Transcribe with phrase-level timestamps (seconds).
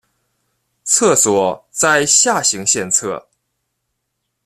[0.83, 3.29] 厕所在下行线侧。